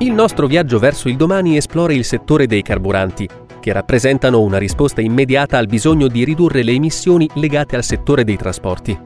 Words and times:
Il 0.00 0.12
nostro 0.12 0.46
viaggio 0.46 0.78
verso 0.78 1.08
il 1.08 1.16
domani 1.16 1.56
esplora 1.56 1.92
il 1.92 2.04
settore 2.04 2.46
dei 2.46 2.62
carburanti, 2.62 3.28
che 3.58 3.72
rappresentano 3.72 4.40
una 4.40 4.56
risposta 4.56 5.00
immediata 5.00 5.58
al 5.58 5.66
bisogno 5.66 6.06
di 6.06 6.22
ridurre 6.22 6.62
le 6.62 6.70
emissioni 6.70 7.28
legate 7.34 7.74
al 7.74 7.82
settore 7.82 8.22
dei 8.22 8.36
trasporti. 8.36 8.96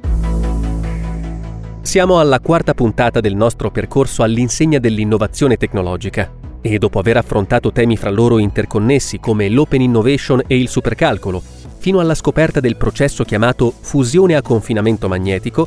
Siamo 1.81 2.21
alla 2.21 2.41
quarta 2.41 2.75
puntata 2.75 3.21
del 3.21 3.35
nostro 3.35 3.71
percorso 3.71 4.23
all'insegna 4.23 4.79
dell'innovazione 4.79 5.57
tecnologica 5.57 6.30
e 6.61 6.77
dopo 6.77 6.98
aver 6.98 7.16
affrontato 7.16 7.72
temi 7.72 7.96
fra 7.96 8.11
loro 8.11 8.36
interconnessi 8.36 9.18
come 9.18 9.48
l'open 9.48 9.80
innovation 9.80 10.43
e 10.46 10.59
il 10.59 10.68
supercalcolo, 10.68 11.43
fino 11.79 12.00
alla 12.00 12.14
scoperta 12.14 12.61
del 12.61 12.77
processo 12.77 13.24
chiamato 13.24 13.72
fusione 13.80 14.36
a 14.36 14.43
confinamento 14.43 15.09
magnetico, 15.09 15.66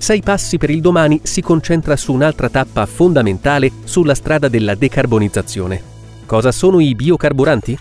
Sei 0.00 0.22
passi 0.22 0.56
per 0.56 0.70
il 0.70 0.80
domani 0.80 1.20
si 1.24 1.42
concentra 1.42 1.94
su 1.94 2.14
un'altra 2.14 2.48
tappa 2.48 2.86
fondamentale 2.86 3.70
sulla 3.84 4.14
strada 4.14 4.48
della 4.48 4.74
decarbonizzazione. 4.74 5.82
Cosa 6.24 6.52
sono 6.52 6.80
i 6.80 6.94
biocarburanti? 6.94 7.78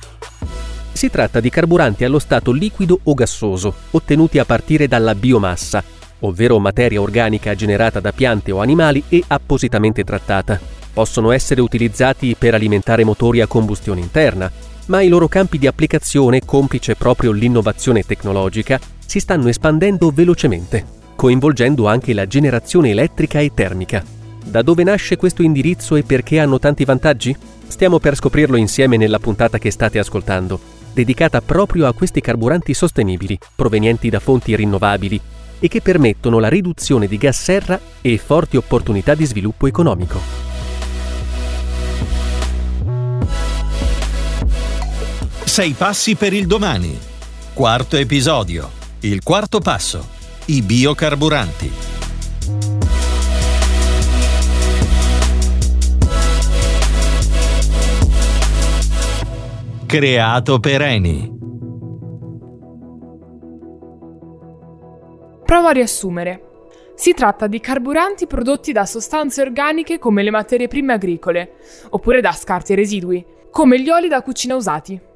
Si 0.91 1.09
tratta 1.09 1.39
di 1.39 1.49
carburanti 1.49 2.03
allo 2.03 2.19
stato 2.19 2.51
liquido 2.51 2.99
o 3.03 3.13
gassoso, 3.13 3.73
ottenuti 3.91 4.37
a 4.37 4.43
partire 4.43 4.89
dalla 4.89 5.15
biomassa, 5.15 5.81
ovvero 6.19 6.59
materia 6.59 7.01
organica 7.01 7.55
generata 7.55 8.01
da 8.01 8.11
piante 8.11 8.51
o 8.51 8.59
animali 8.59 9.01
e 9.07 9.23
appositamente 9.25 10.03
trattata. 10.03 10.59
Possono 10.91 11.31
essere 11.31 11.61
utilizzati 11.61 12.35
per 12.37 12.53
alimentare 12.53 13.05
motori 13.05 13.39
a 13.39 13.47
combustione 13.47 14.01
interna, 14.01 14.51
ma 14.87 15.01
i 15.01 15.07
loro 15.07 15.29
campi 15.29 15.57
di 15.57 15.67
applicazione, 15.67 16.43
complice 16.43 16.97
proprio 16.97 17.31
l'innovazione 17.31 18.03
tecnologica, 18.03 18.77
si 19.05 19.21
stanno 19.21 19.47
espandendo 19.47 20.11
velocemente 20.13 20.97
coinvolgendo 21.19 21.85
anche 21.85 22.13
la 22.13 22.27
generazione 22.27 22.91
elettrica 22.91 23.41
e 23.41 23.51
termica. 23.53 24.01
Da 24.41 24.61
dove 24.61 24.85
nasce 24.85 25.17
questo 25.17 25.41
indirizzo 25.41 25.97
e 25.97 26.03
perché 26.03 26.39
hanno 26.39 26.59
tanti 26.59 26.85
vantaggi? 26.85 27.35
Stiamo 27.67 27.99
per 27.99 28.15
scoprirlo 28.15 28.55
insieme 28.55 28.95
nella 28.95 29.19
puntata 29.19 29.57
che 29.57 29.69
state 29.69 29.99
ascoltando, 29.99 30.57
dedicata 30.93 31.41
proprio 31.41 31.87
a 31.87 31.93
questi 31.93 32.21
carburanti 32.21 32.73
sostenibili, 32.73 33.37
provenienti 33.53 34.09
da 34.09 34.21
fonti 34.21 34.55
rinnovabili 34.55 35.19
e 35.59 35.67
che 35.67 35.81
permettono 35.81 36.39
la 36.39 36.47
riduzione 36.47 37.05
di 37.05 37.17
gas 37.17 37.43
serra 37.43 37.77
e 37.99 38.17
forti 38.17 38.55
opportunità 38.55 39.13
di 39.13 39.25
sviluppo 39.25 39.67
economico. 39.67 40.21
Sei 45.43 45.73
passi 45.73 46.15
per 46.15 46.31
il 46.31 46.47
domani. 46.47 46.97
Quarto 47.53 47.97
episodio. 47.97 48.71
Il 49.01 49.21
quarto 49.21 49.59
passo 49.59 50.17
i 50.51 50.63
biocarburanti. 50.63 51.71
Creato 59.85 60.59
per 60.59 60.81
Eni. 60.81 61.37
Provo 65.45 65.67
a 65.67 65.71
riassumere. 65.71 66.41
Si 66.95 67.13
tratta 67.13 67.45
di 67.45 67.59
carburanti 67.59 68.25
prodotti 68.25 68.71
da 68.71 68.87
sostanze 68.87 69.43
organiche 69.43 69.99
come 69.99 70.23
le 70.23 70.31
materie 70.31 70.67
prime 70.67 70.93
agricole, 70.93 71.57
oppure 71.89 72.21
da 72.21 72.31
scarti 72.31 72.73
e 72.73 72.75
residui, 72.75 73.23
come 73.51 73.79
gli 73.79 73.89
oli 73.89 74.07
da 74.07 74.23
cucina 74.23 74.55
usati. 74.55 75.08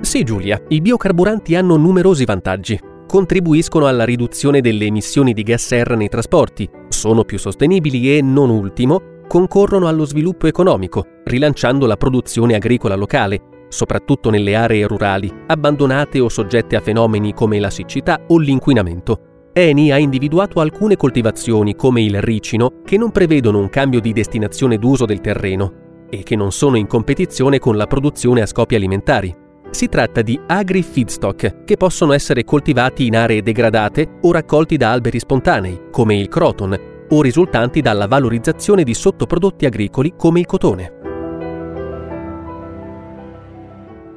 Sì 0.00 0.22
Giulia, 0.22 0.62
i 0.68 0.80
biocarburanti 0.80 1.56
hanno 1.56 1.76
numerosi 1.76 2.24
vantaggi. 2.24 2.78
Contribuiscono 3.06 3.86
alla 3.86 4.04
riduzione 4.04 4.60
delle 4.60 4.84
emissioni 4.84 5.32
di 5.32 5.42
gas 5.42 5.66
serra 5.66 5.96
nei 5.96 6.08
trasporti, 6.08 6.68
sono 6.88 7.24
più 7.24 7.38
sostenibili 7.38 8.16
e, 8.16 8.22
non 8.22 8.48
ultimo, 8.48 9.00
concorrono 9.26 9.88
allo 9.88 10.04
sviluppo 10.04 10.46
economico, 10.46 11.04
rilanciando 11.24 11.84
la 11.86 11.96
produzione 11.96 12.54
agricola 12.54 12.94
locale, 12.94 13.66
soprattutto 13.68 14.30
nelle 14.30 14.54
aree 14.54 14.86
rurali, 14.86 15.32
abbandonate 15.46 16.20
o 16.20 16.28
soggette 16.28 16.76
a 16.76 16.80
fenomeni 16.80 17.34
come 17.34 17.58
la 17.58 17.70
siccità 17.70 18.20
o 18.28 18.38
l'inquinamento. 18.38 19.50
Eni 19.52 19.90
ha 19.90 19.98
individuato 19.98 20.60
alcune 20.60 20.96
coltivazioni, 20.96 21.74
come 21.74 22.02
il 22.02 22.22
ricino, 22.22 22.82
che 22.84 22.96
non 22.96 23.10
prevedono 23.10 23.58
un 23.58 23.68
cambio 23.68 24.00
di 24.00 24.12
destinazione 24.12 24.78
d'uso 24.78 25.04
del 25.04 25.20
terreno 25.20 26.06
e 26.08 26.22
che 26.22 26.36
non 26.36 26.52
sono 26.52 26.76
in 26.76 26.86
competizione 26.86 27.58
con 27.58 27.76
la 27.76 27.86
produzione 27.86 28.42
a 28.42 28.46
scopi 28.46 28.76
alimentari. 28.76 29.46
Si 29.70 29.88
tratta 29.88 30.22
di 30.22 30.40
agri-feedstock 30.46 31.64
che 31.64 31.76
possono 31.76 32.12
essere 32.12 32.44
coltivati 32.44 33.06
in 33.06 33.16
aree 33.16 33.42
degradate 33.42 34.18
o 34.22 34.32
raccolti 34.32 34.76
da 34.76 34.92
alberi 34.92 35.18
spontanei, 35.18 35.82
come 35.90 36.16
il 36.16 36.28
croton, 36.28 36.78
o 37.10 37.22
risultanti 37.22 37.80
dalla 37.80 38.06
valorizzazione 38.06 38.82
di 38.82 38.94
sottoprodotti 38.94 39.66
agricoli 39.66 40.14
come 40.16 40.40
il 40.40 40.46
cotone. 40.46 40.92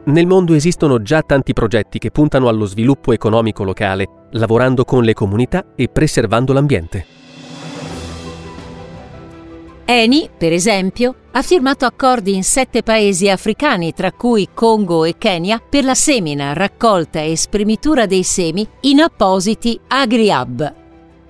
Nel 0.04 0.26
mondo 0.26 0.54
esistono 0.56 1.02
già 1.02 1.22
tanti 1.22 1.54
progetti 1.54 2.00
che 2.00 2.10
puntano 2.10 2.48
allo 2.48 2.66
sviluppo 2.66 3.12
economico 3.12 3.64
locale, 3.64 4.28
lavorando 4.32 4.84
con 4.84 5.04
le 5.04 5.14
comunità 5.14 5.66
e 5.76 5.90
preservando 5.90 6.54
l'ambiente. 6.54 7.21
Eni, 9.92 10.30
per 10.38 10.54
esempio, 10.54 11.16
ha 11.32 11.42
firmato 11.42 11.84
accordi 11.84 12.34
in 12.34 12.46
sette 12.46 12.82
paesi 12.82 13.28
africani, 13.28 13.94
tra 13.94 14.14
cui 14.14 14.48
Congo 14.54 15.04
e 15.04 15.18
Kenya, 15.18 15.60
per 15.60 15.84
la 15.84 15.96
semina, 15.96 16.54
raccolta 16.54 17.20
e 17.20 17.36
spremitura 17.36 18.06
dei 18.06 18.24
semi 18.24 18.66
in 18.82 19.02
appositi 19.02 19.78
agri-hub. 19.88 20.74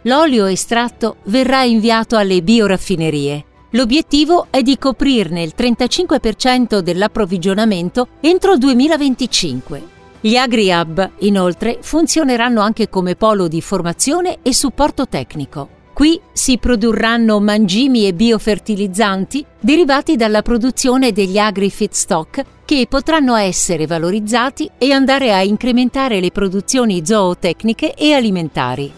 L'olio 0.04 0.46
estratto 0.46 1.16
verrà 1.24 1.64
inviato 1.64 2.18
alle 2.18 2.44
bioraffinerie. 2.44 3.46
L'obiettivo 3.72 4.46
è 4.52 4.62
di 4.62 4.78
coprirne 4.78 5.42
il 5.42 5.54
35% 5.58 6.82
dell'approvvigionamento 6.82 8.10
entro 8.20 8.54
il 8.54 8.60
2025. 8.60 9.84
Gli 10.22 10.36
agri-hub, 10.36 11.14
inoltre, 11.22 11.80
funzioneranno 11.82 12.62
anche 12.62 12.90
come 12.90 13.16
polo 13.16 13.48
di 13.48 13.60
formazione 13.60 14.38
e 14.44 14.54
supporto 14.54 15.08
tecnico. 15.08 15.80
Qui 16.01 16.19
si 16.31 16.57
produrranno 16.57 17.39
mangimi 17.39 18.07
e 18.07 18.16
biofertilizzanti 18.16 19.45
derivati 19.59 20.16
dalla 20.16 20.41
produzione 20.41 21.12
degli 21.12 21.38
agri-feedstock 21.38 22.44
che 22.66 22.88
potranno 22.89 23.35
essere 23.35 23.85
valorizzati 23.85 24.67
e 24.79 24.94
andare 24.94 25.31
a 25.31 25.44
incrementare 25.44 26.19
le 26.19 26.31
produzioni 26.31 27.06
zootecniche 27.06 27.94
e 27.94 28.13
alimentari. 28.13 28.91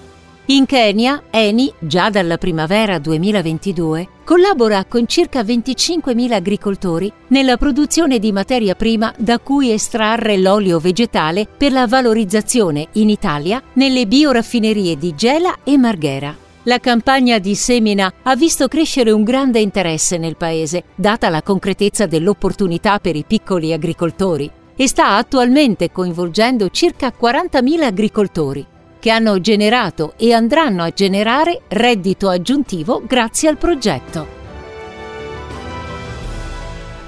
In 0.45 0.65
Kenya, 0.65 1.23
Eni, 1.29 1.73
già 1.77 2.09
dalla 2.09 2.37
primavera 2.37 2.99
2022, 2.99 4.07
collabora 4.23 4.85
con 4.85 5.05
circa 5.05 5.41
25.000 5.41 6.31
agricoltori 6.31 7.11
nella 7.27 7.57
produzione 7.57 8.17
di 8.17 8.31
materia 8.31 8.75
prima 8.75 9.13
da 9.17 9.39
cui 9.39 9.73
estrarre 9.73 10.37
l'olio 10.37 10.79
vegetale 10.79 11.47
per 11.47 11.73
la 11.73 11.85
valorizzazione 11.85 12.87
in 12.93 13.09
Italia 13.09 13.61
nelle 13.73 14.07
bioraffinerie 14.07 14.97
di 14.97 15.13
Gela 15.13 15.57
e 15.65 15.77
Marghera. 15.77 16.37
La 16.65 16.79
campagna 16.79 17.39
di 17.39 17.55
semina 17.55 18.09
ha 18.23 18.37
visto 18.37 18.69
crescere 18.69 19.11
un 19.11 19.25
grande 19.25 19.59
interesse 19.59 20.17
nel 20.17 20.37
paese, 20.37 20.85
data 20.95 21.27
la 21.27 21.43
concretezza 21.43 22.05
dell'opportunità 22.05 22.99
per 22.99 23.17
i 23.17 23.25
piccoli 23.27 23.73
agricoltori, 23.73 24.49
e 24.73 24.87
sta 24.87 25.17
attualmente 25.17 25.91
coinvolgendo 25.91 26.69
circa 26.69 27.11
40.000 27.19 27.83
agricoltori, 27.83 28.65
che 28.97 29.09
hanno 29.09 29.41
generato 29.41 30.13
e 30.15 30.31
andranno 30.31 30.83
a 30.83 30.91
generare 30.91 31.63
reddito 31.67 32.29
aggiuntivo 32.29 33.01
grazie 33.05 33.49
al 33.49 33.57
progetto. 33.57 34.25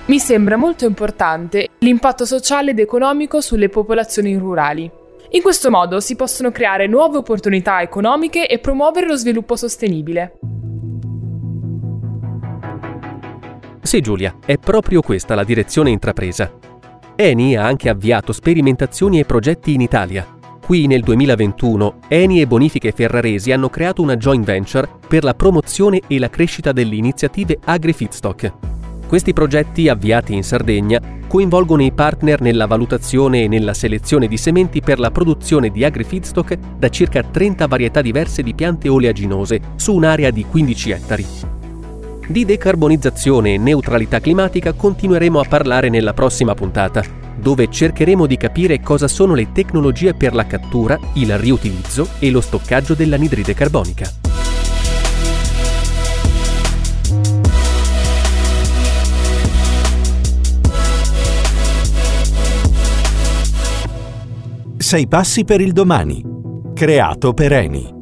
Mi 0.08 0.20
sembra 0.20 0.58
molto 0.58 0.86
importante 0.86 1.70
l'impatto 1.80 2.26
sociale 2.26 2.72
ed 2.72 2.80
economico 2.80 3.40
sulle 3.40 3.70
popolazioni 3.70 4.36
rurali. 4.36 4.92
In 5.32 5.42
questo 5.42 5.70
modo 5.70 6.00
si 6.00 6.16
possono 6.16 6.52
creare 6.52 6.88
nuove 6.88 7.18
opportunità 7.18 7.82
economiche 7.82 8.48
e 8.48 8.60
promuovere 8.60 9.08
lo 9.08 9.16
sviluppo 9.16 9.56
sostenibile. 9.56 10.38
Sì 13.82 14.02
Giulia, 14.02 14.36
è 14.46 14.58
proprio 14.58 15.02
questa 15.02 15.36
la 15.36 15.44
direzione 15.44 15.90
intrapresa. 15.90 16.52
Eni 17.16 17.56
ha 17.56 17.66
anche 17.66 17.90
avviato 17.90 18.34
sperimentazioni 18.34 19.20
e 19.20 19.26
progetti 19.26 19.74
in 19.74 19.82
Italia. 19.82 20.28
Qui 20.66 20.88
nel 20.88 21.02
2021 21.02 22.00
Eni 22.08 22.42
e 22.42 22.48
Bonifiche 22.48 22.92
Ferraresi 22.92 23.52
hanno 23.52 23.70
creato 23.70 24.02
una 24.02 24.18
joint 24.18 24.44
venture 24.44 24.90
per 25.08 25.24
la 25.24 25.34
promozione 25.34 26.02
e 26.08 26.18
la 26.18 26.30
crescita 26.30 26.72
delle 26.72 26.96
iniziative 26.96 27.60
agri-feedstock. 27.64 28.54
Questi 29.16 29.32
progetti, 29.32 29.88
avviati 29.88 30.34
in 30.34 30.44
Sardegna, 30.44 31.00
coinvolgono 31.26 31.82
i 31.82 31.94
partner 31.94 32.42
nella 32.42 32.66
valutazione 32.66 33.44
e 33.44 33.48
nella 33.48 33.74
selezione 33.74 34.28
di 34.28 34.36
sementi 34.36 34.82
per 34.82 35.00
la 35.00 35.10
produzione 35.10 35.70
di 35.70 35.86
agri-feedstock 35.86 36.58
da 36.78 36.90
circa 36.90 37.24
30 37.24 37.66
varietà 37.66 38.02
diverse 38.02 38.44
di 38.44 38.54
piante 38.54 38.90
oleaginose 38.90 39.62
su 39.78 39.94
un'area 39.94 40.32
di 40.32 40.44
15 40.44 40.92
ettari. 40.92 41.26
Di 42.28 42.44
decarbonizzazione 42.44 43.54
e 43.54 43.58
neutralità 43.58 44.20
climatica 44.20 44.74
continueremo 44.74 45.40
a 45.40 45.46
parlare 45.48 45.88
nella 45.88 46.12
prossima 46.12 46.54
puntata, 46.54 47.02
dove 47.40 47.72
cercheremo 47.72 48.26
di 48.26 48.36
capire 48.36 48.82
cosa 48.82 49.08
sono 49.08 49.34
le 49.34 49.54
tecnologie 49.54 50.14
per 50.14 50.34
la 50.34 50.46
cattura, 50.46 51.00
il 51.14 51.38
riutilizzo 51.38 52.10
e 52.20 52.30
lo 52.32 52.42
stoccaggio 52.42 52.94
dell'anidride 52.94 53.54
carbonica. 53.54 54.25
Sei 64.86 65.08
passi 65.08 65.46
per 65.46 65.62
il 65.62 65.72
domani. 65.72 66.22
Creato 66.76 67.34
per 67.34 67.54
Eni. 67.54 67.95